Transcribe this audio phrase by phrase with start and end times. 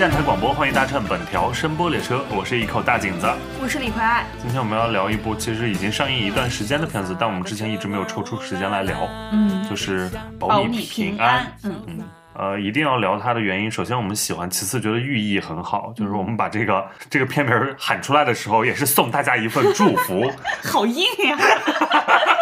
[0.00, 3.30] 站台广播，欢迎搭乘本条声波列车，我是一口大井子。
[3.62, 8.96] 我是李逵爱，今天我们要聊一部其实已经上映一段时间的片子，但我们之前一直没有抽出时间来聊，
[9.30, 10.08] 嗯，就是
[10.38, 11.98] 《保你平安，嗯，嗯，
[12.32, 13.70] 呃，一定要聊它的原因。
[13.70, 15.92] 首先，我们喜欢；其次，觉得寓意很好。
[15.94, 20.32] 就是我们把这个这个片名喊出来的时候，也是送大家一份祝福。
[20.64, 21.36] 好硬呀，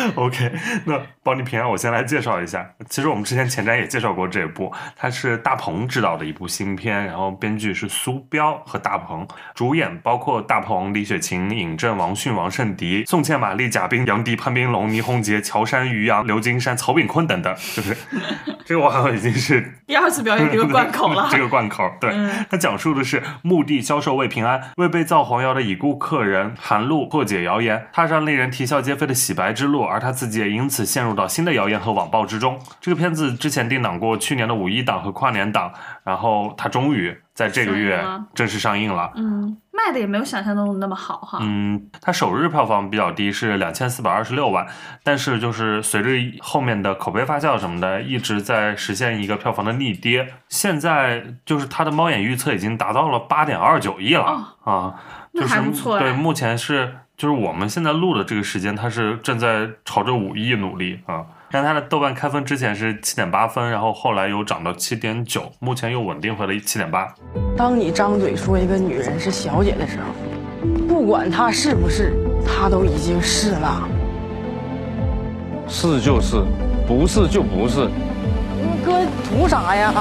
[0.16, 0.52] OK，
[0.84, 2.68] 那保你平安，我先来介绍一下。
[2.88, 17.96] 其实我们之前前瞻也介绍过这部，它是大鹏执导的一部新片，然后编剧是苏彪和大鹏，主演包括大鹏、李雪琴、尹正、王迅、王圣迪、宋茜、马丽、贾冰、杨迪、潘斌龙、倪虹洁、乔杉、于洋、刘金山、曹炳坤等等，就是
[18.64, 32.58] 这个我好像已经是 第二次表演这个贯口了这个贯口，对，嗯它讲述的是墓地销售未平安，为被造黄谣的已故客人韩露破解谣言，踏上令人啼笑皆非的洗白之路，而他自己也因此陷入到新的谣言和网暴之中。
[32.80, 35.72] 这个片子之前定档过去年的五一档和跨年档，
[36.04, 38.02] 然后它终于在这个月
[38.34, 39.10] 正式上映了。
[39.16, 44.66] 嗯，卖的也没有想象中的那么好哈，嗯，它首日票房比较低，是两千四百二十六万，
[45.02, 50.34] 但是就是随着后面的口碑发酵什么的，一直在实现一个票房的逆跌。
[50.48, 54.24] 现在就是它的猫眼预测已经达到了八点二九亿了、
[54.64, 54.94] 啊，
[55.32, 61.22] 那就是还不错哎对，目前是就是我们现在录的这个时间，它是正在朝着五亿努力啊。
[61.50, 67.14] 但它的豆瓣开分之前是七点八分，然后后来又涨到七点九，目前又稳定回了七点八。
[67.58, 70.06] 当你张嘴说一个女人是小姐的时候，
[70.88, 73.86] 不管她是不是，她都已经是了。
[75.68, 76.42] 是就是，
[76.88, 77.86] 不是就不是。
[78.82, 79.92] 哥图啥呀？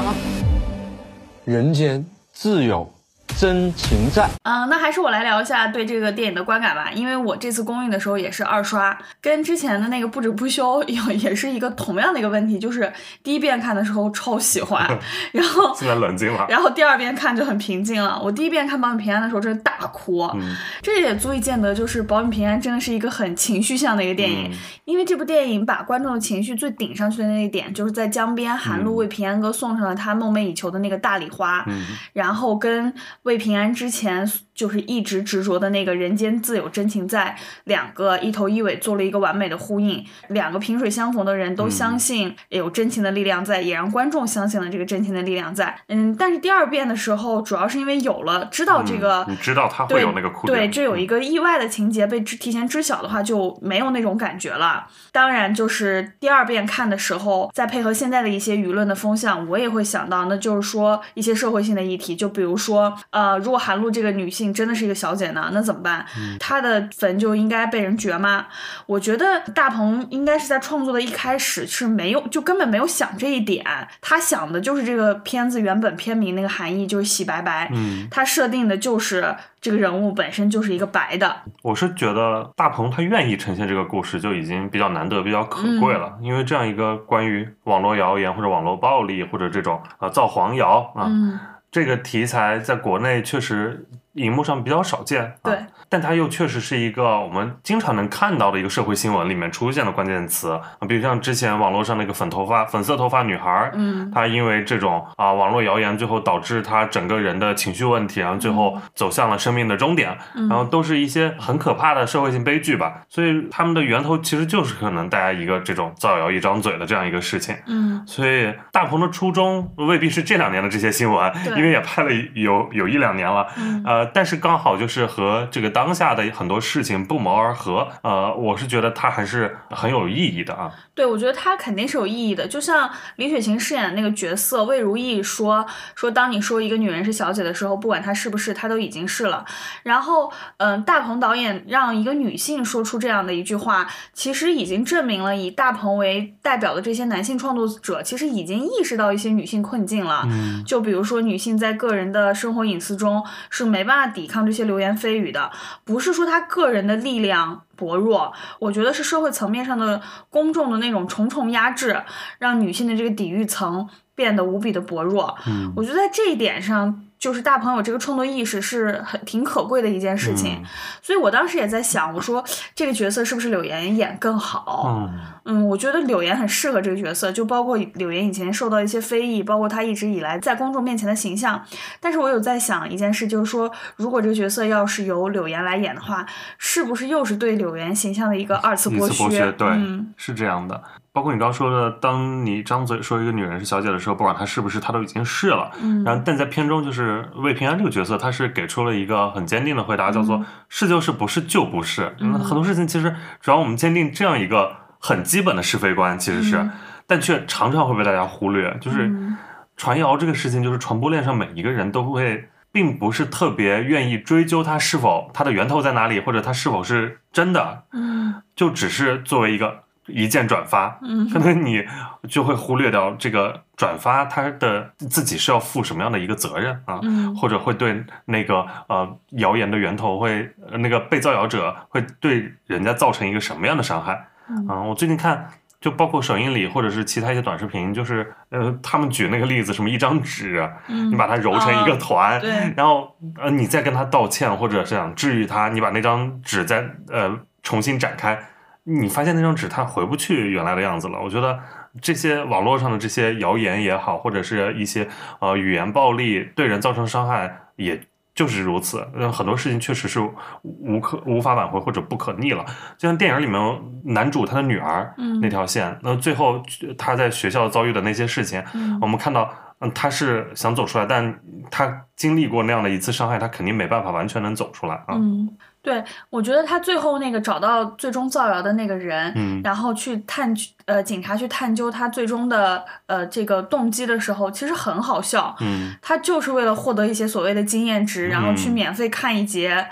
[1.43, 2.89] 人间自有
[3.39, 4.29] 真情在。
[4.43, 12.91] 嗯、那还是我来聊一下对这个电影的观感吧，因为我这次公映的时候也是二刷，跟之前的那个不止不休有也是一个同样的一个问题，就是
[13.23, 14.85] 第一遍看的时候超喜欢，
[15.31, 18.19] 然后现在冷静了，然后第二遍看就很平静了。
[18.21, 24.51] 我第一遍看《保你平安》的时候，真是大哭，嗯这也足以见得，就是《保你平安》真的是一个很情绪向的一个电影。
[24.51, 24.57] 嗯
[24.89, 32.91] 因为这部电影把观众的情绪最顶上去的那一点，就是在江边，韩露为平安哥送上了他梦寐以求的那个大礼花，嗯然后跟
[33.29, 34.27] 未平安之前
[34.59, 37.33] 就是一直执着的那个人间自有真情在，
[37.63, 40.05] 两个一头一尾做了一个完美的呼应。
[40.27, 45.73] 两个萍水相逢的人都相信有真情的力量在，也让观众相信了这个真情的力量在。
[45.87, 49.23] 嗯，但是第二遍的时候，主要是因为有了知道这个。
[49.23, 54.87] 嗯你知道他会有那个哭点，对，这有嗯一个意外的情节被知提前知晓的话，就没有那种感觉了。
[55.11, 66.05] 当然，就是第二遍看的时候，再配合现在的一些舆论的风向，我也会想到，那就是说一些社会性的议题，就比如说，呃，如果韩露这个女性真的是一个小姐呢，那怎么办？
[66.39, 68.47] 她的坟就应该被人掘吗？
[68.85, 73.65] 我觉得大鹏应该是在创作的一开始是没有，就根本没有想这一点，
[74.01, 91.39] 他想的就是这个片子原本片名那个含义就是洗白白，嗯，他设定的就是这个人物本身就是一个白的，我是觉得大鹏他愿意呈现这个故事就已经比较难得、比较可贵了，嗯因为这样一个关于网络谣言或者网络暴力或者这种呃造黄谣啊、嗯，
[91.71, 93.85] 这个题材在国内确实
[94.19, 100.51] 荧幕上比较少见，啊、对，但它又确实是一个我们经常能看到的一个社会新闻里面出现的关键词。
[100.51, 110.47] 啊，比如像之前网络上那个粉头发、粉色头发女孩，嗯，她因为这种啊网络谣言，最后导致她整个人的情绪问题，然后最后走向了生命的终点，嗯。
[110.47, 113.01] 然后都是一些很可怕的社会性悲剧吧。
[113.09, 117.55] 所以他们的源头其实就是可能大家一个这种造谣一张嘴的这样一个事情。
[117.67, 123.83] 嗯，所以大鹏的初衷未必是这两年的这些新闻，因为也拍了有有一两年了，嗯。
[123.85, 130.69] 呃，但是刚好就是和这个当下的很多事情不谋而合，呃，我是觉得它还是很有意义的啊。
[130.93, 132.45] 对，我觉得它肯定是有意义的。
[132.45, 135.65] 就像李雪琴饰演的那个角色魏如意说
[135.95, 139.45] 说，当你说一个女人是小姐的时候，不管她是不是，她都已经是了。
[139.83, 150.23] 然后，嗯，大鹏导演让一个女性说出这样的一句话，其实已经证明了以大鹏为代表的这些男性创作者，其实已经意识到一些女性困境了。
[150.25, 155.49] 嗯就比如说，女性在个人的生活隐私中是没办法抵抗这些流言蜚语的，
[155.83, 162.03] 不是说她个人的力量薄弱，我觉得是社会层面上的公众的那种重重压制，
[162.37, 165.37] 让女性的这个抵御层变得无比的薄弱。
[165.47, 170.53] 嗯我觉得在这一点上，就是大鹏有这个创作意识是很挺可贵的一件事情。
[170.61, 170.65] 嗯
[171.01, 172.43] 所以我当时也在想，我说
[172.75, 174.85] 这个角色是不是柳岩演更好？
[174.87, 181.63] 嗯嗯，我觉得柳岩很适合这个角色，就包括柳岩以前受到一些非议，包括她一直以来在公众面前的形象。
[181.99, 186.23] 但是我有在想一件事，就是说，如果这个角色要是由柳岩来演的话，
[186.59, 189.13] 是不是又是对柳岩形象的一个二次剥削？
[189.13, 190.79] 次剥削，对，嗯是这样的。
[191.19, 195.69] 包括你刚刚说的，当你张嘴说一个女人是小姐的时候，不管她是不是，她都已经是了。
[195.83, 202.15] 嗯然后，但在片中，就是魏平安这个角色，他是给出了一个很坚定的回答，叫做嗯“是就是，不是就不是”。
[202.21, 206.71] 嗯很多事情其实，只要我们坚定这样一个很基本的是非观，其实是，嗯
[207.05, 208.77] 但却常常会被大家忽略。
[208.79, 209.37] 就是嗯
[209.75, 221.85] 传谣这个事情，就是传播链上每一个人都会，并不是特别愿意追究它是否它的源头在哪里，或者它是否是真的，嗯就只是作为一个一键转发，嗯可能你
[222.27, 234.81] 就会忽略掉这个转发它的自己是要负什么样的一个责任啊，嗯或者会对那个呃谣言的源头会呃那个被造谣者会对人家造成一个什么样的伤害嗯啊？
[234.81, 235.49] 我最近看。
[235.81, 247.33] 就包括首映礼或者是其他一些短视频，就是呃，他们举那个例子，什么一张纸，嗯，你把它揉成一个啊团，对然后呃，你再跟他道歉，或者是想治愈他，你把那张纸再呃
[247.63, 248.37] 重新展开，
[248.83, 251.19] 你发现那张纸它回不去原来的样子了。
[251.21, 251.59] 我觉得
[252.01, 255.07] 这些网络上的这些谣言也好，或者是一些
[255.39, 257.99] 呃语言暴力对人造成伤害，也
[258.33, 259.05] 就是如此。
[259.15, 260.19] 嗯，很多事情确实是
[260.63, 262.65] 无可无法挽回或者不可逆了。
[262.97, 266.63] 就像电影里面男主他的女儿嗯那条线，那最后
[266.97, 271.39] 他在学校遭遇的那些事情，嗯我们看到，嗯，他是想走出来，但
[271.69, 275.15] 他经历过那样的一次伤害，他肯定没办法完全能走出来啊。
[275.15, 275.49] 嗯，
[275.89, 279.59] 对，我觉得他最后那个找到最终造谣的那个人，嗯。
[279.63, 280.53] 然后去探
[280.89, 285.55] 呃警察去探究他最终的呃这个动机的时候，其实很好笑。
[285.61, 289.87] 嗯他就是为了获得一些所谓的经验值，然后去嗯免费看一节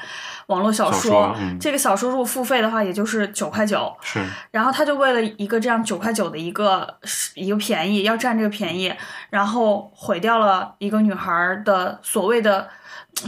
[0.48, 3.96] 网络小小说嗯这个小说如果付费的话，也就是九块九。
[4.02, 6.98] 是，然后他就为了一个这样九块九的一个
[7.36, 8.92] 一个便宜，要占这个便宜，
[9.30, 12.68] 然后毁掉了一个女孩的所谓的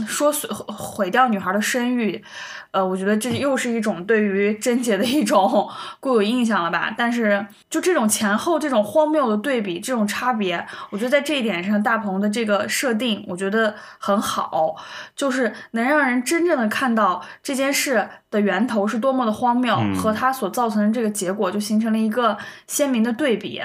[0.06, 2.24] 说毁毁掉女孩的声誉。
[2.72, 5.68] 呃，我觉得这又是一种对于贞洁的一种
[5.98, 6.94] 固有印象了吧？
[6.96, 14.76] 但是就这种前后这种荒谬的对比，这种差别，我觉得在这一点上，大鹏的这个设定，我觉得很好，
[15.16, 22.36] 就是能让人真正的看到这件事的源头是多么的荒谬，嗯和它所造成的这个结果就形成了一个
[22.66, 23.60] 鲜明的对比。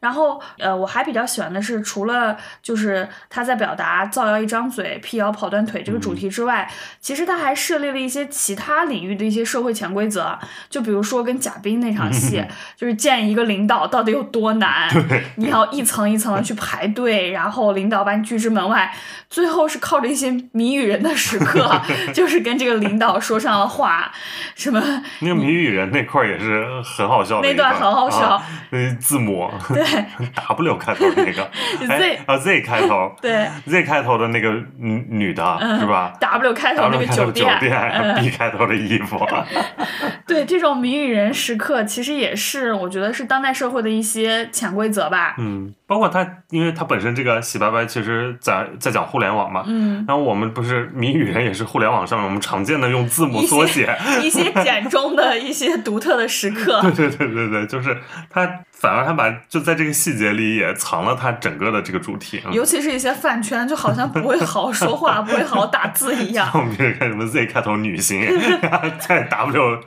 [0.00, 6.70] 然后，呃，我还比较喜欢的是，除了就是他在表达造谣一张嘴、辟谣跑断腿这个主题之外，
[7.00, 10.38] 其实他还设立了一些其他领域的一些社会潜规则，
[10.70, 12.44] 就比如说跟贾冰那场戏，
[12.76, 14.88] 就是见一个领导到底有多难，
[15.36, 18.94] 你要一层一层的去排队，然后领导把你拒之门外，
[19.28, 21.80] 最后是靠着一些谜语人的时刻，
[22.14, 24.07] 就是跟这个领导说上了话，
[24.54, 24.80] 什么
[25.20, 29.82] 那个谜语人那块儿也是很好笑的那段很好笑啊那字母对
[30.58, 31.48] W 开头的那个
[31.86, 39.26] Z 哎啊 Z 开头对 Z 开头的那个女女的是吧 W 开头那个酒店酒店，店嗯 B 开头的衣服，
[40.26, 45.34] 对这种谜语人时刻，其实也是我觉得是当代社会的一些潜规则吧。
[45.38, 53.86] 嗯，包括他，因为他本身这个洗白白其实在在讲互联网嘛，嗯，然后我们不是谜语人也是互联网上面我们常见的用字母缩写，
[54.22, 56.80] 一些简中的一些独特的时刻。
[56.82, 57.96] 对对对对对，就是
[58.30, 62.40] 他反而他把就在这个细节里也藏了他整个的这个主题。
[62.44, 66.50] 嗯尤其是一些饭圈，就好像不会好好 说话，不会好好打字一样。
[66.54, 68.20] 我们就是看什么 Z 开头女星，
[69.00, 69.82] 在 W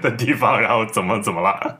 [0.00, 1.78] 的地方，然后怎么怎么了？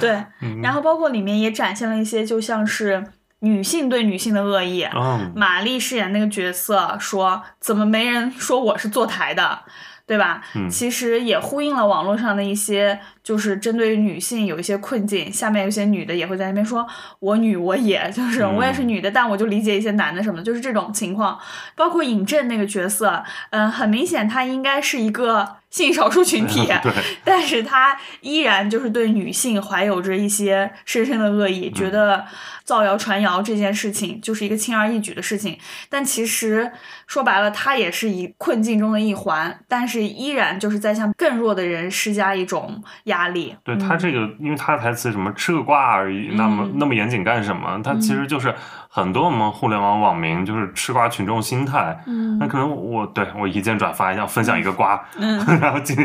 [0.00, 0.24] 对，
[0.62, 3.04] 然后包括里面也展现了一些，就像是
[3.40, 4.84] 女性对女性的恶意。
[4.94, 9.60] 嗯，玛丽饰演那个角色说：“怎么没人说我是坐台的？”
[10.06, 10.42] 对吧？
[10.54, 15.32] 嗯其实也呼应了网络上的一些，就是针对女性有一些困境。
[15.32, 16.86] 下面有些女的也会在那边说
[17.18, 21.38] ：“我女我也，就是嗯我也是女的，但我就理解一些男的什么的，就是这种情况。”
[21.74, 26.92] 包括尹正那个角色，嗯、很明显他应该是一个性少数群体， 对，
[27.24, 32.24] 但是他依然就是对女性怀有着一些深深的恶意，觉得
[32.64, 35.58] 造谣传谣这件事情就是一个轻而易举的事情。
[35.90, 36.70] 但其实
[37.06, 43.54] 说白了，他也是一困境中的一环，但是依然就是在向更弱的人施加一种压力。
[43.64, 47.80] 对他这个，因为他的台词什么吃个瓜而已，那么嗯那么严谨干什么？
[47.82, 48.54] 他其实就是
[48.88, 51.96] 很多我们互联网网民就是吃瓜群众心态。
[52.06, 55.96] 嗯那可能我对我一键转发一下，分享一个瓜，嗯 然后今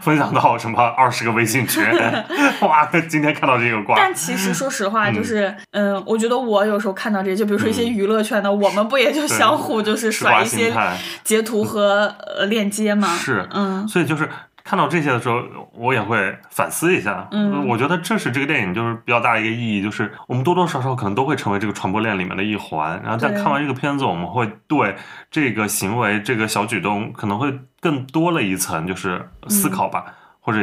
[0.00, 1.84] 分享到什么二十个微信群，
[2.62, 10.72] 哇，今天看到这个瓜，但其实说实话，就是嗯、我觉得我有时候看到这些，就比如说一些娱乐圈的，我们不也就相互就是吃瓜甩一些
[11.24, 13.08] 截图和呃链接吗？
[13.08, 14.28] 是，嗯所以就是
[14.64, 17.28] 看到这些的时候，我也会反思一下。
[17.30, 23.00] 嗯我觉得这是这个电影就是比较大的一个意义，就是我们多多少少可能都会成为这个传播链里面的一环。
[23.02, 24.96] 然后在看完这个片子，我们会对
[25.30, 30.04] 这个行为、这个小举动可能会更多了一层就是思考吧。
[30.40, 30.60] 或者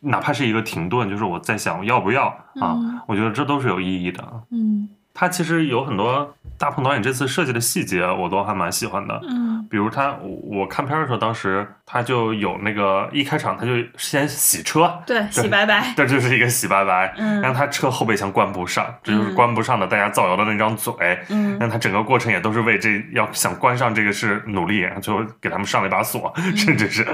[0.00, 2.28] 哪怕是一个停顿，就是我在想要不要
[2.62, 4.24] 啊，嗯我觉得这都是有意义的。
[4.50, 9.20] 嗯他其实有很多大鹏导演这次设计的细节，我都还蛮喜欢的。
[9.28, 20.94] 嗯比如他，我我看片儿的时候，当时他就有那个一开场他就先洗车，对，洗白白，这就是一个洗白白，嗯让他车后备箱关不上，这就是嗯关不上的大家造谣的那张嘴。
[21.28, 27.04] 嗯让他整个过程也都是为这要想关上这个事努力，然后最后给他们上了一把锁，甚至是，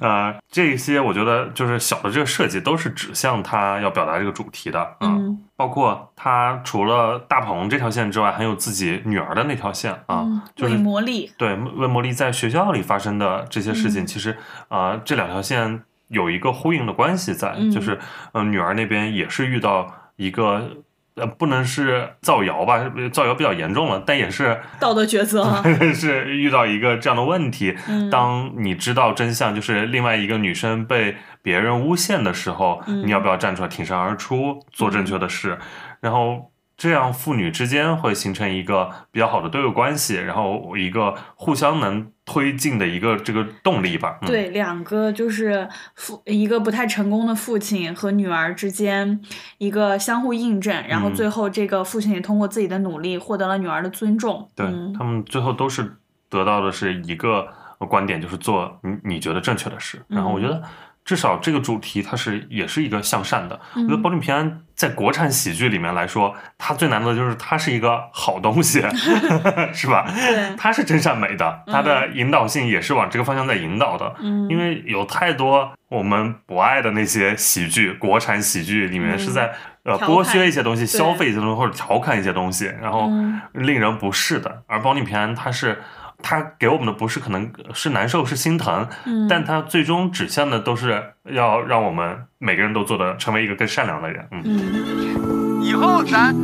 [0.00, 4.96] 呃，这些我觉得就是小的这个设计都是指向他要表达这个主题的啊。
[5.00, 14.36] 嗯包括他除了大鹏这条线之外，还有自己女儿的那条线啊，嗯，就是为魔力，对魏魔力在学校里发生的这些事情，嗯其实
[14.68, 17.98] 啊、呃这两条线有一个呼应的关系在，嗯就是
[18.32, 20.70] 呃女儿那边也是遇到一个
[21.16, 25.62] 呃不能是造谣吧，造谣比较严重了，但也是道德抉择，
[25.94, 27.76] 是遇到一个这样的问题。
[27.88, 35.58] 嗯当你知道真相，就是另外一个女生被别人诬陷的时候，嗯你要不要站出来挺身而出，做正确的事？
[36.00, 44.18] 然后这样父女之间会形成一个比较好的对位关系，然后一个互相能推进的一个这个动力吧。
[44.22, 49.20] 嗯、对，两个就是父一个不太成功的父亲和女儿之间
[49.58, 54.50] 一个相互印证，然后嗯最后这个父亲也通过自己的努力获得了女儿的尊重。
[54.56, 55.96] 对、嗯他们最后都是
[56.28, 57.46] 得到的是一个
[57.88, 60.02] 观点，就是做你你觉得正确的事。
[60.08, 60.60] 然后我觉得
[61.04, 63.60] 至少这个主题它是也是一个向善的。
[63.74, 68.80] 我觉得嗯《保你平安》在国产喜剧里面来说，它最难的就是它是一个好东西，
[69.72, 70.06] 是吧？
[70.14, 74.14] 对它是真善美的，它的引导性也是往这个方向在引导的。
[74.20, 79.52] 嗯，因为有太多我们不爱的那些喜剧，国产喜剧里面嗯是在、
[79.84, 84.62] 呃剥削一些东西、消费一些东西或者调侃一些东西，然后嗯令人不适的。
[84.66, 85.82] 而《保你平安》它是
[86.26, 94.26] 它给我们的不是可能是难受是心疼，嗯，但他最终指向的都是要让我们每个人都做的成为一个更善良的人。
[94.30, 96.34] 嗯，嗯以后咱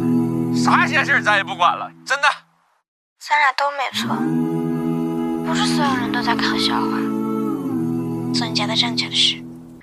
[0.55, 2.29] 啥闲事儿咱也不管了，真的。
[3.19, 4.15] 咱俩都没错，
[5.47, 6.99] 不是所有人都在看笑话，
[8.35, 9.43] 做你觉得正确的事。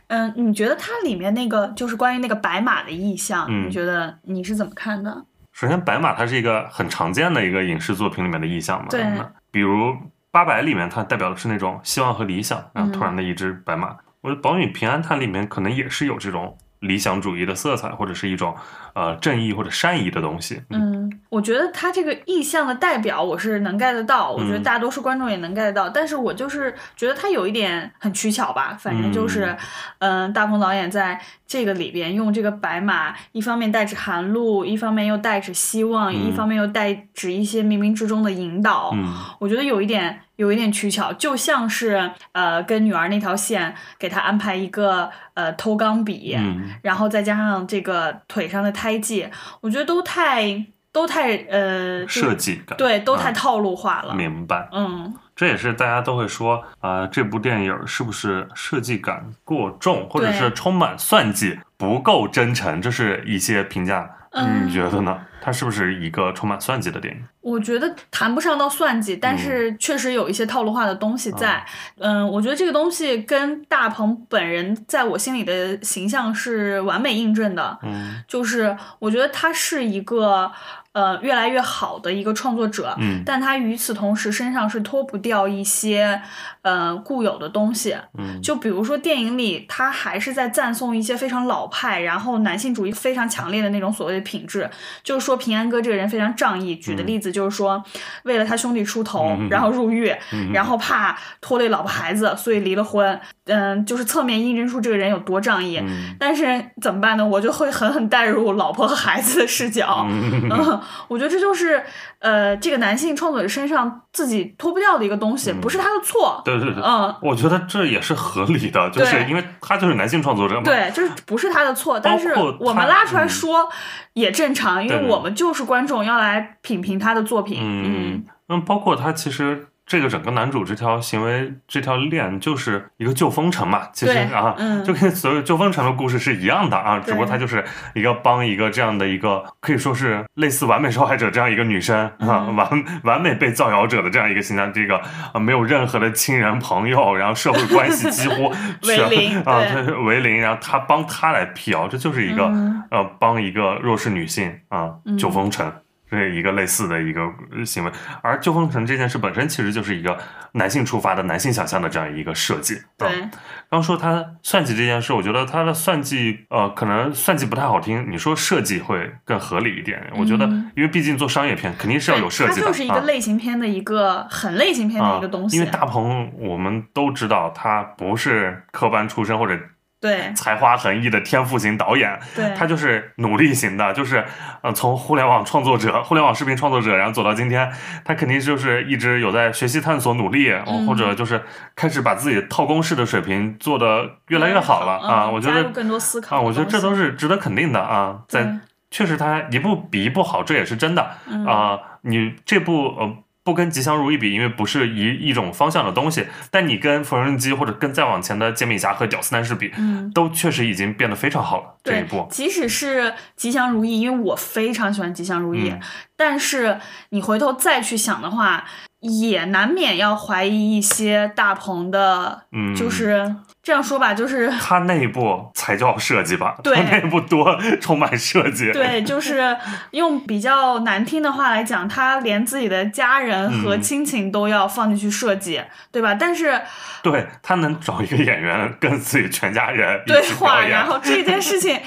[0.10, 5.26] 嗯，你觉得它里面那个就是关于那个白马的意象，嗯你觉得你是怎么看的？
[5.54, 9.98] 首先白马它是一个很常见的一个影视作品里面的意象嘛，对那比如
[10.30, 13.98] 八百里面它代表的是那种希望和理想，然后突嗯然的一只白马。
[14.22, 16.56] 我觉得《保你平安》它里面可能也是有这种
[16.88, 18.56] 理想主义的色彩，或者是一种
[18.94, 20.62] 呃正义或者善意的东西。
[20.70, 29.56] 嗯，我觉得他这个意象的代表我是能 get 得到，我觉得嗯大多数观众也能 get 得到，但是我就是觉得他有一点很取巧吧，反正就是，
[30.00, 36.28] 嗯、大鹏导演在这个里边用这个白马，一方面带着寒露，一方面又带着希望，嗯。
[36.28, 39.14] 一方面又带指一些冥冥之中的引导，嗯。
[39.40, 49.28] 我觉得有一点有一点取巧，就像是呃跟女儿那条线给她安排一个呃偷钢笔，嗯然后再加上这个腿上的胎记，
[49.62, 54.16] 我觉得都太都太呃设计感对，都太啊套路化了。
[54.16, 54.70] 明白。
[54.72, 62.82] 嗯这也是大家都会说，啊、这部电影是不是设计感过重，或者是充满算计，不够真诚？
[62.82, 65.16] 这是一些评价，嗯你觉得呢？
[65.48, 67.24] 它是不是一个充满算计的电影？
[67.40, 71.66] 我觉得谈不上到算计，但是确实有一些套路化的东西在。
[72.00, 77.80] 嗯，我觉得这个东西跟大鹏本人在我心里的形象是完美印证的。
[77.84, 80.52] 嗯就是我觉得他是一个
[80.92, 86.22] 呃越来越好的一个创作者，嗯但他与此同时身上是脱不掉一些
[86.64, 87.96] 呃固有的东西。
[88.18, 94.70] 嗯就比如说电影里，他还是在赞颂一些非常老派，然后男性主义非常强烈的那种所谓的品质，
[95.02, 96.76] 就是说平安哥这个人非常仗义。
[96.76, 97.82] 举的例子就是说，
[98.24, 103.20] 为了他兄弟出头，嗯然后入狱，嗯然后怕拖累老婆孩子，所以离了婚。
[103.46, 105.78] 嗯，就是侧面印证出这个人有多仗义。
[105.78, 107.26] 嗯但是怎么办呢？
[107.26, 110.06] 我就会狠狠带入老婆和孩子的视角。
[110.10, 111.82] 嗯嗯，我觉得这就是
[112.20, 116.42] 呃，这个男性创作者身上自己脱不掉的一个东西，嗯不是他的错。
[116.44, 120.64] 对对对，嗯，我觉得这也是合理的，就是因为他就是男性创作者嘛。
[120.64, 123.70] 对，就是不是他的错，但是我们拉出来嗯说
[124.14, 127.58] 也正常，因为对对我们就是观众，要来品评他的作品。
[127.60, 134.84] 嗯，嗯，包括他其实这个整个男主这条行为这条链就是一个救风尘嘛，其实啊，嗯。
[134.84, 137.64] 就跟所有救风尘的故事是一样的啊，只不过他就是
[137.96, 142.56] 一个帮一个这样的一个可以说是类似完美受害者这样一个女生啊，嗯。
[142.58, 145.02] 完完美被造谣者的这样一个形象，这个
[145.32, 148.50] 啊没有任何的亲人朋友，然后社会关系几乎
[148.84, 149.86] 为全零啊，对。
[149.86, 152.84] 他为零，然后他帮他来辟谣，这就是一个、嗯。
[152.92, 155.18] 呃帮一个弱势女性啊嗯。
[155.18, 155.72] 救风尘。
[156.10, 157.22] 这一个类似的一个
[157.66, 157.92] 行为。
[158.22, 160.18] 而旧风城这件事本身其实就是一个
[160.54, 162.82] 男性出发的男性想象的这样一个设计。
[162.98, 163.32] 对嗯
[163.70, 170.02] 刚说他算计这件事，我觉得他的算计，呃，可能算计不太好听，你说设计会更合理一点。
[170.16, 175.58] 我觉得，嗯因为毕竟做商业片肯定是要有设计的，它就是一个啊类型片的一个很类型片的一个东西。
[175.58, 175.60] 啊。
[175.60, 179.60] 因为大鹏我们都知道他不是科班出身或者
[180.00, 180.32] 对。
[180.34, 184.24] 才华横溢的天赋型导演，对，他就是努力型的，就是
[184.62, 187.72] 呃从互联网创作者、互联网视频创作者，然后走到今天，
[188.06, 191.44] 他肯定就是一直有在学习探索努力，嗯或者就是
[191.76, 195.26] 开始把自己套公式的水平做得越来越好了啊。
[195.26, 198.60] 嗯我觉得更多思考啊，我觉得这都是值得肯定的啊，在
[198.92, 203.18] 确实他一部比一部好，这也是真的啊、嗯你这部呃。
[203.48, 210.12] 不跟《吉祥如意》比，因为不是一一种方向的东西，但你跟《缝纫机》或者跟再往前的《煎饼侠》和《屌丝男士》比，嗯。
[210.14, 211.76] 都确实已经变得非常好了。
[211.84, 215.80] 这一步，，即使是吉祥如意，因为我非常喜欢吉祥如意，嗯
[216.18, 218.66] 但是你回头再去想的话，
[219.08, 226.58] 也难免要怀疑一些大鹏的，嗯就是这样说吧，就是他内部才叫设计吧？
[226.64, 228.72] 对他内部多充满设计。
[228.72, 229.56] 对，就是
[229.92, 235.62] 用比较难听的话来讲，他连自己的家人和嗯亲情都要放进去设计，
[235.92, 236.14] 对吧？
[236.14, 236.62] 但是
[237.02, 241.78] 对他能找一个演员跟自己全家人对话，然后这件事情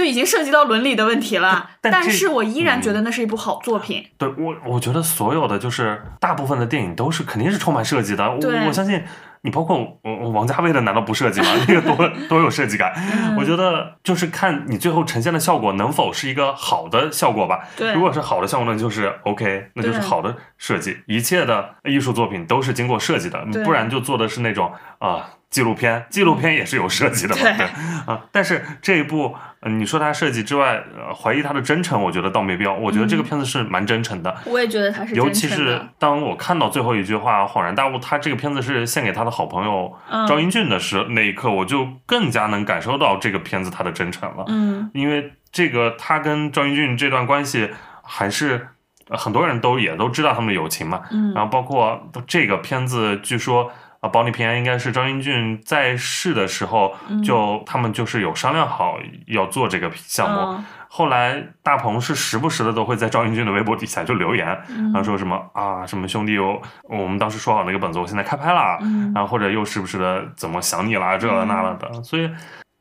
[0.00, 1.68] 就已经涉及到伦理的问题了。
[1.82, 4.02] 但但是我依然觉嗯得那是一部好作品。
[4.16, 8.30] 对我，我觉得所有的就是大部分的电影都是肯定是充满设计的。
[8.30, 9.02] 我对我相信
[9.42, 11.48] 你，包括我我王家卫的，难道不设计吗？
[11.68, 12.94] 那个多多有设计感。
[12.96, 17.60] 嗯我觉得就是看你最后呈现的效果能否是一个好的效果吧。
[17.76, 20.96] 对如果是好的效果，那就是 OK，那就是好的设计。
[21.06, 25.30] 一切的艺术作品都是经过设计的，对不然就做的是那种啊。
[25.50, 27.66] 纪录片，纪录片也是有设计的嘛，对对
[28.06, 28.20] 啊。
[28.30, 32.72] 但是这一部，呃你说他设计之外，呃，怀疑他的真诚，我觉得倒没必要。
[32.72, 35.80] 我觉得这个片子是蛮真诚的，我也觉得他是尤其是。
[35.98, 44.44] 当我看到最后一句话，恍然大悟，他这个片子是献给他的好朋友嗯赵英俊的时那一刻，我就更加能感受到这个片子他的真诚了。
[44.48, 47.70] 嗯因为这个他跟赵英俊这段关系
[48.02, 48.68] 还是。
[49.08, 53.68] 呃很多人都也都知道他们的友情嘛，嗯然后包括这个片子，据说
[54.00, 57.22] 啊，保你平安应该是张英俊在世的时候，嗯。
[57.22, 60.38] 就他们就是有商量好要做这个项目。
[60.38, 64.86] 嗯后来大鹏是时不时的都会在张英俊的微博底下就留言，嗯。
[64.86, 69.12] 然后说什么啊什么兄弟我我们当时说好那个本子，我现在开拍了，嗯。
[69.14, 72.28] 然后或者又时不时的怎么想你啦这了那了的，所以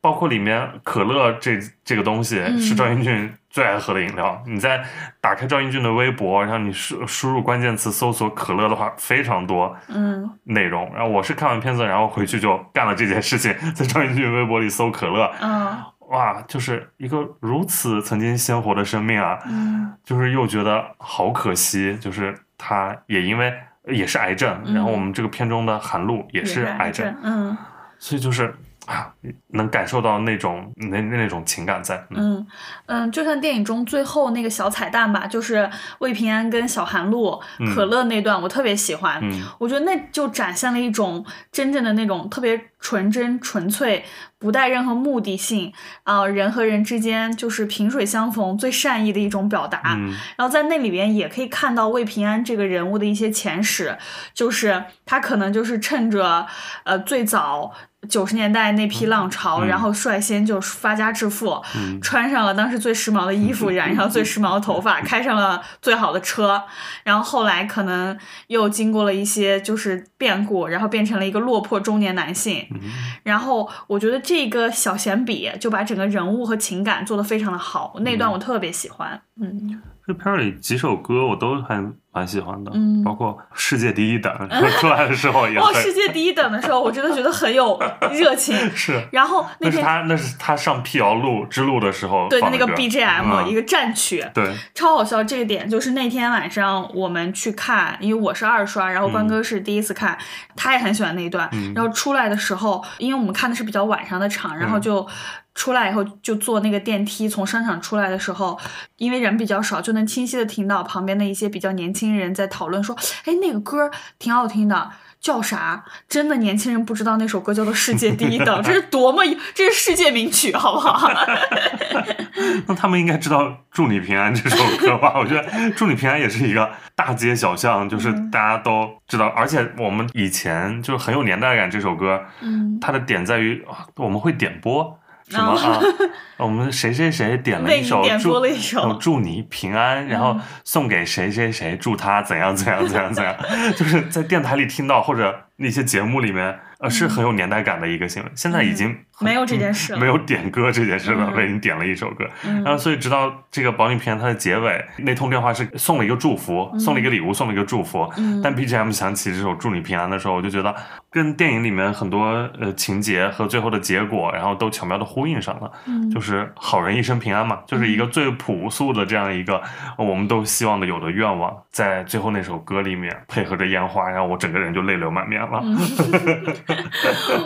[0.02, 2.60] 包括里面可乐这这个东西嗯。
[2.60, 4.84] 是赵英俊最爱喝的饮料，你在
[5.20, 10.30] 打开赵英俊的微博，然后你输输入关键词搜索可乐的话，非常多嗯。
[10.44, 10.92] 内容。
[10.94, 15.76] 然后我是看完片子，然后回去就干了这件事情， 在赵英俊微博里搜可乐，嗯。
[16.10, 19.94] 哇，就是一个如此曾经鲜活的生命啊，嗯。
[20.04, 23.54] 就是又觉得好可惜，就是他也因为
[23.86, 24.76] 也是癌症，嗯。
[24.76, 27.58] 然后我们这个片中的韩露也是癌症，嗯。
[27.98, 28.56] 所以就是
[28.90, 29.14] 啊，
[29.50, 31.96] 能感受到那种那那种情感在。
[32.10, 32.48] 嗯嗯
[32.88, 39.20] 嗯，就像电影中最后那个小彩蛋吧，就是魏平安跟小韩露嗯可乐那段，我特别喜欢。
[39.22, 44.04] 嗯我觉得那就展现了一种真正的那种特别纯真、纯粹，
[44.40, 45.72] 不带任何目的性
[46.04, 49.82] 啊、人和人之间就是萍水相逢，最善意的一种表达。
[49.98, 53.98] 嗯然后在那里边也可以看到魏平安这个人物的一些前史，
[54.34, 56.48] 就是他可能就是趁着
[56.86, 57.72] 呃最早
[58.08, 66.64] 九十年代那批浪潮，嗯然后率先就发家致富，嗯穿上了当时最时髦的衣服，染上最时髦的头发，开上了最好的车，
[67.04, 72.66] 然后后来可能又经过了一些就是变故，然后变成了一个落魄中年男性。
[72.72, 72.80] 嗯
[73.24, 79.22] 然后我觉得这个小闲笔就把整个人物和情感做得非常的好，那段我特别喜欢。
[79.42, 81.80] 嗯这片儿里几首歌我都还
[82.12, 84.34] 蛮喜欢的，嗯包括《世界第一等》
[84.80, 87.80] 出来的时候也哇，很世界第一等的时候，我真的觉得很有
[88.12, 88.56] 热情。
[88.76, 89.00] 是。
[89.12, 95.24] 然后那天他，那是他上辟谣路之路的时候对那个 BGM、嗯一个战曲，对，超好笑。
[95.24, 100.18] 这个点就是那天晚上我们去看，因为我是二刷，然后关哥是第一次看，
[100.56, 101.48] 他也很喜欢那一段。
[101.52, 105.08] 嗯然后出来的时候，因为我们看的是比较晚上的场，然后嗯就。
[105.56, 108.58] 出来以后就坐那个电梯，从商场出来的时候，
[108.98, 121.12] 因为人比较少，就能清晰的听到旁边的一些比较年轻人在讨论说：“哎，那个歌挺好听的，叫啥？”真的年轻人不知道那首歌叫做《世界第一等》，这是多么这是世界名曲，好不好？
[122.68, 125.16] 那他们应该知道《祝你平安》这首歌吧？
[125.18, 131.70] 我觉得《祝你平安》也是一个大街小巷，就是嗯大家都知道，而且我们以前就是很有年代感。
[131.70, 134.99] 这首歌，嗯它的点在于啊我们会点播。
[135.30, 135.80] 什么啊？
[136.38, 138.82] 我们谁谁谁点了一首祝点播了一首。
[138.82, 140.42] 呃祝你平安，然后嗯。
[140.64, 143.36] 送给谁谁谁，祝他怎样怎样怎样怎样，
[143.76, 148.32] 就是在电台里听到或者那些节目里面，呃，是很有年代感的一个新闻。
[148.36, 150.00] 现在已经嗯没有这件事了。
[150.00, 151.36] 没有点歌这件事了，嗯。
[151.36, 152.64] 为你点了一首歌，嗯。
[152.64, 158.10] 然后所以直到这个保你平安它的结尾，那通电话是送了一个祝福，送了一个礼物，送了一个祝福。
[158.18, 158.42] 嗯。
[158.42, 160.74] 但 BGM 响起这首祝你平安的时候，我就觉得
[161.12, 165.70] 跟电影里面很多呃情节和最后的结果，然后都巧妙的呼应上了。
[165.86, 166.10] 嗯。
[166.10, 169.62] 就是好人一生平安嘛，就是一个最朴素的这样一个
[169.98, 175.62] 呃我们都希望的有的愿望，在最后那首歌里面配合着烟花，然后我整个人就泪流满面了。
[175.64, 175.78] 嗯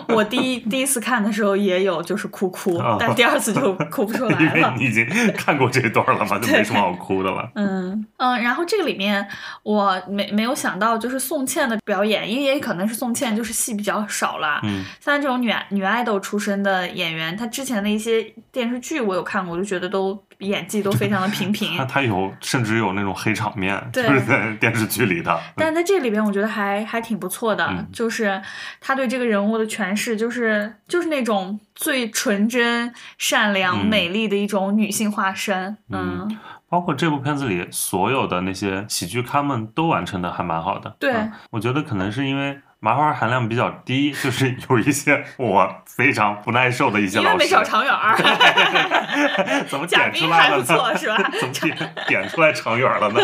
[0.16, 4.70] 我第一第一次看的时候也有就是哭哭啊，但第二次就哭不出来 了。
[4.72, 7.50] 为你已经看过这段了嘛，就没什么好哭的了。
[7.56, 9.28] 嗯嗯，然后这个里面
[9.64, 14.60] 我没没有想到就是宋茜的表演，因为也可能是宋茜就是戏比较少啦。
[14.64, 21.86] 嗯像这种女女爱豆出身的演员，她之前的一些电视剧我有看过，我就觉得都演技都非常的平平 他。
[21.86, 25.40] 他有甚至有那种黑场面，就对是在电视剧里的。
[25.56, 28.42] 但在这里边，我觉得还还挺不错的，嗯就是
[28.80, 35.78] 他对这个人物的诠释，就是就是那种最纯真、善良、嗯美丽的一种女性化身。
[35.90, 36.38] 嗯嗯，
[36.70, 40.96] 包括这部片子里所有的那些喜剧咖们都完成的还蛮好的。
[41.00, 47.64] 对嗯我觉得可能是因为麻花含量比较低，就是有一些我非常不耐受的一些老师因为没找。
[47.64, 48.14] 长远儿，
[49.70, 50.98] 怎么点出来了不错呢？
[51.00, 51.16] 是吧？
[51.40, 53.22] 怎么点点出来长远了呢？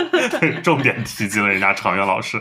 [0.63, 2.39] 重点提及了人家长远老师，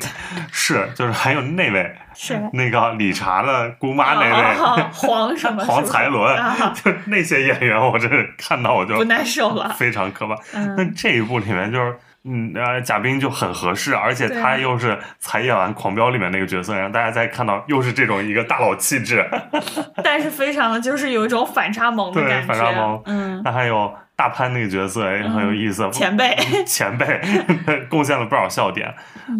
[0.52, 9.74] 是就是还有那位是那个理查的姑妈那位、啊黄什么 黄才伦，啊就那些演员，我真是看到我就不耐受了。
[9.76, 10.36] 非常可怕。
[10.54, 11.96] 嗯那这一部里面就是。
[12.28, 19.26] 嗯，呃，贾冰就很合适，而且他又是才演完《狂飙》里面那个角色，然后大家再看到又是这种一个大佬气质
[20.04, 23.02] 但是非常的就是有一种反差萌的对感觉，反差萌。
[23.06, 26.36] 嗯，那还有大潘那个角色也很有意思，前辈。
[26.66, 27.20] 前辈
[27.88, 28.92] 贡献了不少笑点，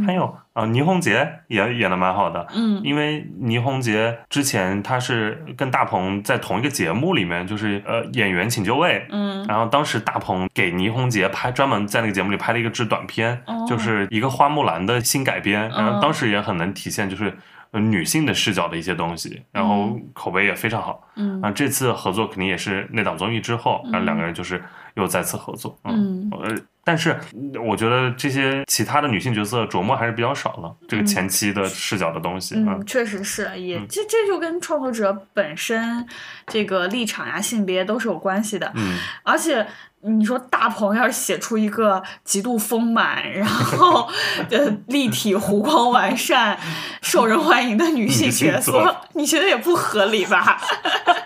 [0.07, 2.81] 还有啊、呃倪虹洁也演的蛮好的，嗯。
[2.83, 9.45] 因为倪虹洁之前她是跟大鹏在同一个节目里面，就是呃演员请就位，嗯。
[9.47, 13.65] 然后当时大鹏给倪虹洁拍专门在那个节目里拍了一个支短片，哦。
[13.69, 17.37] 就是一个花木兰的新改编，然后嗯当时也很能体现就是。
[17.71, 21.07] 呃女性的视角的一些东西，然后口碑也非常好。
[21.17, 21.39] 嗯。
[21.43, 24.65] 啊，这次合作肯定也是那档综艺之后，然后两个人就是
[24.99, 25.79] 又再次合作。
[25.85, 32.55] 嗯呃，但是嗯我觉得这些其他的女性角色琢磨还是比较少了，这个前期的视角的东西。
[32.57, 36.07] 嗯，确实是，也这这就跟创作者本身
[36.47, 38.73] 这个立场呀、性别都是有关系的。
[38.75, 39.67] 嗯，而且
[40.03, 44.09] 你说大鹏要是写出一个极度丰满，然后
[44.51, 46.57] 呃立体、弧光完善、
[47.03, 50.61] 受人欢迎的女性角色，你觉得也不合理吧？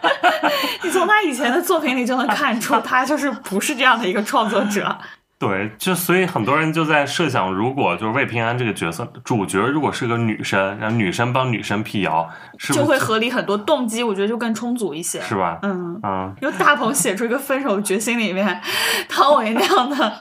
[0.83, 4.99] 你从他以前的作品里就能看出，他就是不是这样的一个创作者。
[5.43, 15.21] 对，就所以很多人就在设想，如果就是魏平安这个角色主角如果是个女生，然后女生帮女生辟谣，是是就会合理很多，动机我觉得就更充足一些。
[15.23, 15.59] 是吧？
[15.63, 18.61] 嗯，嗯，因为大鹏写出一个分手决心里面，
[19.09, 20.13] 汤唯那样的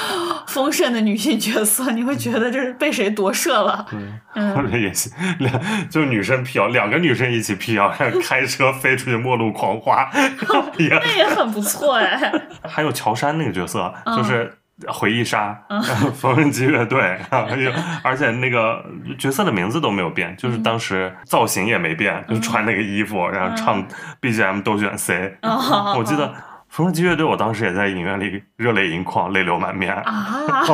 [0.48, 3.84] 丰盛的女性角色，你会觉得这是被谁夺舍了？
[3.86, 3.98] 或
[4.36, 10.08] 嗯， 者也行，两就是女生辟谣，两个女生一起辟谣，然后开车飞出去末路狂花，
[10.78, 12.32] 也那也很不错哎。
[12.62, 14.54] 还有乔杉那个角色，嗯就是
[14.88, 15.58] 回忆杀，
[16.14, 17.18] 缝纫机乐队，
[18.02, 18.84] 而且那个
[19.18, 23.86] 角色的名字都没有变，就是嗯当时造型也没变，就是穿那个衣服，然后唱
[24.20, 25.36] BGM 都选 C。
[25.42, 25.94] 哦。
[25.98, 26.32] 我记得
[26.70, 29.92] 缝纫机乐队，我当时也在影院里热泪盈眶，泪流满面。
[29.92, 30.62] 啊，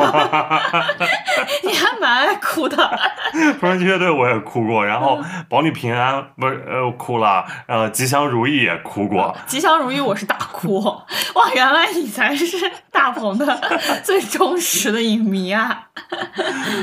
[1.63, 2.77] 你还蛮爱哭的。
[3.59, 10.79] 缝纫机乐队我也哭过，然后保你平安不是呃哭了，呃吉祥如意也哭过，吉祥如意我是大哭，
[11.33, 13.59] 哇，原来你才是大鹏的
[14.05, 15.85] 最忠实的影迷啊！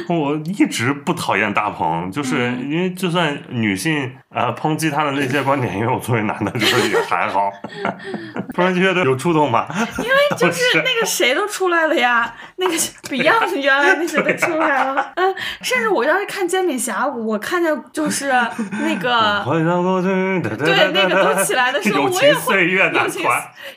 [0.08, 7.52] 我一直不讨厌大鹏，就是嗯因为就算女性呃抨击他的那些观点，因为我作为男的，就是也还好。
[8.54, 9.66] 缝纫机乐队有触动吗？
[9.98, 12.74] 因为就是那个谁都出来了呀，那个
[13.08, 18.28] Beyond 原来那些都出来了，嗯，甚至我要是看《煎饼侠》，我看见就是
[18.82, 19.42] 那个。
[20.44, 23.22] 对对，那个都起来的时候，我也会友情，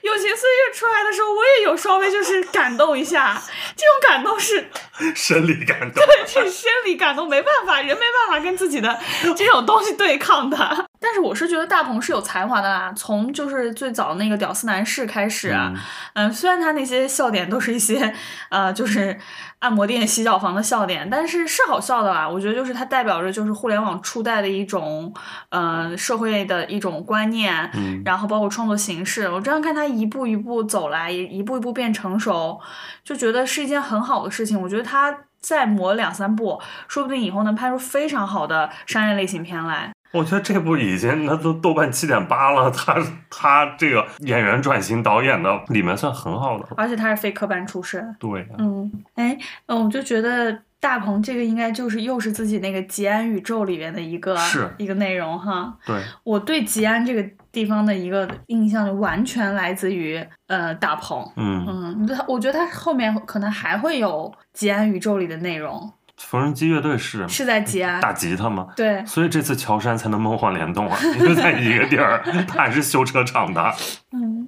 [0.01, 3.41] 友情岁月出来的时候，我也有稍微就是感动一下。
[3.75, 4.69] 这种感动是
[5.15, 6.03] 生理感动。
[6.25, 8.99] 是生理感动，没办法，人没办法跟自己的
[9.35, 10.85] 这种东西对抗的。
[10.99, 15.73] 但是我是觉得大鹏是有才华的啦，从就是最早那个屌丝男士开始啊，
[16.13, 18.13] 嗯、虽然他那些笑点都是一些
[18.49, 19.17] 呃，就是
[19.59, 22.27] 按摩店、洗脚房的笑点，但是是好笑的啦。
[22.27, 25.13] 我觉得就是它代表着就是互联网初代的一种
[25.49, 29.29] 呃社会的一种观念，嗯然后包括创作形式。
[29.29, 32.59] 我这样看他一步一步走来，也一步一步变成熟，
[33.03, 34.61] 就觉得是一件很好的事情。
[34.61, 39.91] 我觉得他再磨两三步，说不定以后能拍出非常好的商业类型片来。
[40.13, 42.95] 我觉得这部已经那都豆瓣七点八了，他
[43.29, 46.65] 他这个演员转型导演的里面算很好的。
[46.77, 48.15] 而且他是非科班出身。
[48.19, 55.75] 对，嗯，哎，嗯，我就觉得大鹏这个应该就是又是自己那个吉安宇宙里面的一个是一个内容哈。
[55.85, 61.29] 对，我对吉安这个地方的一个印象就完全来自于呃大鹏。
[61.35, 68.01] 嗯，嗯，他我觉得他后面可能还会有吉安宇宙里的内容，缝纫机乐队是是在吉安。
[68.01, 68.67] 大吉他吗？
[68.75, 73.73] 对，所以这次乔杉才能梦幻联动啊， 因为在一个地儿， 他还是修车厂的，
[74.11, 74.47] 嗯，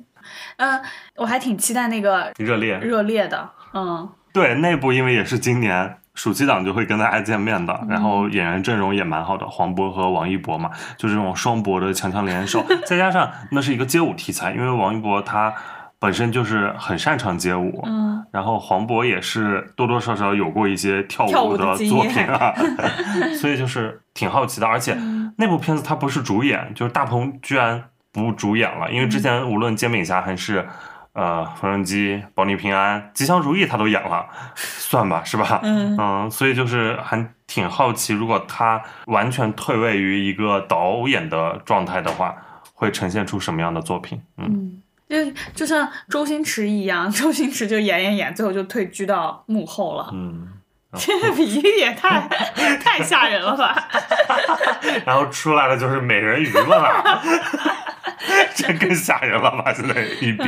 [0.57, 0.81] 呃，
[1.15, 2.77] 我还挺期待那个热烈。
[2.79, 15.53] 热烈的，嗯，对，那部因为也是今年暑期档就会跟大家见面的，然后演员阵容也蛮好的，黄渤和王一博嘛，就这种双博的强强联手， 再加上那是一个街舞题材，因为王一博他
[15.99, 22.53] 本身就是很擅长街舞，嗯， 然后黄渤也是多多少少有过一些跳跳舞舞的作品啊，
[23.39, 24.67] 所以就是挺好奇的。
[24.67, 30.67] 而且嗯那部片子他不是主演，就是大鹏居然不主演了，因为之前无论煎饼侠还是
[31.13, 35.59] 呃缝纫机、保你平安、吉祥如意他都演了，算吧，是吧？
[35.63, 42.35] 嗯所以就是还挺好奇，如果他完全退位于一个导演的状态的话，
[42.73, 44.21] 会呈现出什么样的作品？
[44.37, 50.09] 嗯，嗯，就就像周星驰一样， 周星驰就演演演，最后就退居到幕后了。
[50.13, 50.47] 嗯，
[50.97, 52.27] 这个比喻也太
[52.77, 53.89] 太吓人了吧！
[55.05, 57.21] 然后出来的就是美人鱼了吧，
[58.55, 59.73] 这更吓人了吧？
[59.73, 60.43] 现在一比，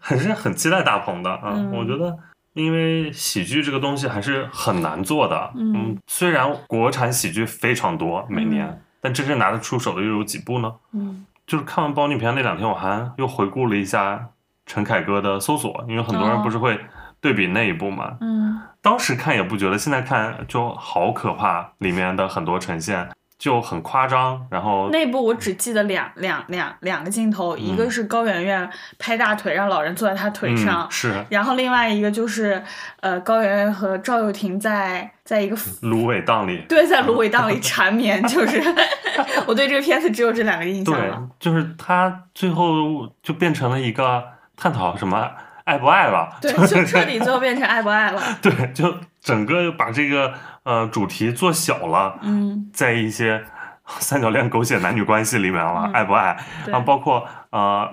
[0.00, 2.16] 还是很期待大鹏的啊、嗯我觉得。
[2.54, 10.72] 因为喜剧这个东西还是很难做的，嗯虽然国产喜剧非常多每年，但真正拿得出手的又有几部呢？
[10.92, 14.28] 嗯就是看完《包你平安》那两天，我还又回顾了一下
[14.66, 16.78] 陈凯歌的《搜索》，因为很多人哦不是会
[17.20, 18.60] 对比那一部嘛，嗯。
[18.80, 23.08] 当时看也不觉得，现在看就好可怕，里面的很多呈现
[23.40, 32.62] 就很夸张，然后那部我只记得两两两两个镜头，一个是高圆圆拍大腿让老人坐在她腿上，嗯、是然后另外一个就是
[33.00, 36.62] 呃高圆圆和赵又廷在在一个芦苇荡里。
[36.68, 38.62] 对在芦苇 荡里缠绵，就是
[39.48, 44.22] 我对这个片子只有这两个印象对了。，就是他最后就变成了一个
[44.54, 45.30] 探讨什么
[45.64, 46.36] 爱不爱了。
[46.42, 48.22] 对，就彻底最后变成爱不爱了。
[48.42, 53.42] 对，就整个把这个呃主题做小了，嗯，在一些
[53.98, 56.36] 三角恋狗血男女关系里面了，嗯爱不爱？
[56.72, 57.88] 啊，包括呃，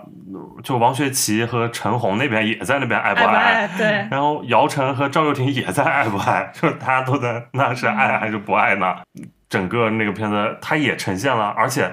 [0.63, 3.67] 就王学圻和陈红那边也在那边爱不爱？
[3.77, 8.97] 对，然后姚晨和赵又廷也在爱不爱， 就是大家都在那是爱还是不爱呢？
[9.49, 11.91] 整个那个片子它也呈现了，而且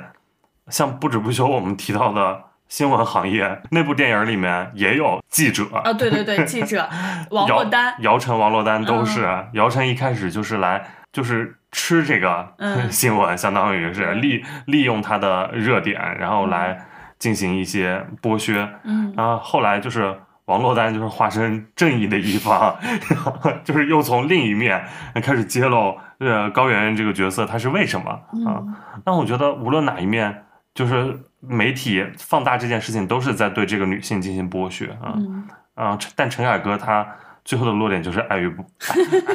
[0.69, 2.43] 像不止不休我们提到的
[2.75, 5.63] 新闻行业那部电影里面也有记者。
[5.73, 6.89] 啊，对对对，记者
[7.31, 9.25] 王珞丹，姚晨、王珞丹都是。
[9.25, 12.91] 嗯姚晨一开始就是来就是吃这个嗯。
[12.91, 14.21] 新闻，相当于是嗯。
[14.21, 16.85] 利利用它的热点，然后来
[17.17, 18.69] 进行一些剥削。
[18.83, 19.15] 嗯。
[19.17, 20.13] 然后后来就是
[20.47, 22.77] 王珞丹就是化身正义的一方，
[23.09, 24.85] 然 后就是又从另一面
[25.23, 28.59] 开始揭露呃高圆圆这个角色她是为什么啊？
[28.67, 28.75] 嗯
[29.07, 30.43] 那我觉得无论哪一面，
[30.75, 35.15] 就是媒体放大这件事情，都是在对这个女性进行剥削啊。
[35.17, 37.07] 嗯啊，陈但陈凯歌他
[37.45, 38.65] 最后的落点就是爱与不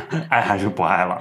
[0.10, 1.20] 爱，爱还是不爱了，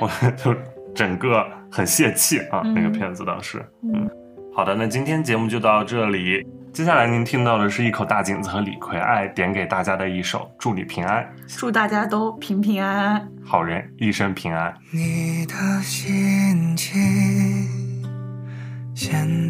[0.00, 0.54] 我就
[0.94, 3.58] 整个很泄气啊，那个嗯片子当时。
[3.82, 4.10] 嗯嗯，
[4.54, 6.46] 好的，那今天节目就到这里。
[6.70, 11.24] 接下来您听到的是一口大井子和李逵爱点给大家的一首《祝你平安》，
[11.58, 13.28] 祝大家都平平安安。
[13.42, 14.72] 好人一生平安。
[14.92, 17.27] 你的心情现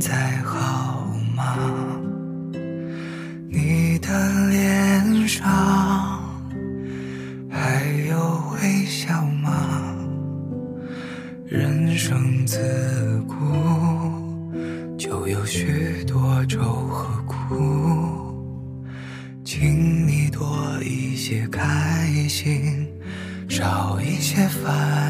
[0.09, 1.55] 在好吗？
[3.51, 5.47] 你的脸上
[7.51, 9.53] 还有微笑吗？
[11.44, 13.35] 人生自古
[14.97, 18.35] 就有许多愁和苦，
[19.44, 22.88] 请你多一些开心。
[23.47, 25.08] 少一些烦